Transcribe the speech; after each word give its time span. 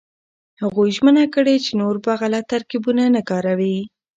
هغوی 0.61 0.89
ژمنه 0.97 1.23
کړې 1.35 1.55
چې 1.65 1.71
نور 1.81 1.95
به 2.03 2.11
غلط 2.21 2.45
ترکيبونه 2.53 3.03
نه 3.15 3.21
کاروي. 3.29 3.77